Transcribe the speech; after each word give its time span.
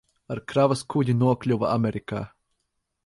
Ar 0.35 0.39
kravas 0.53 0.81
kuģi 0.93 1.15
nokļuva 1.19 1.69
Amerikā. 1.75 2.27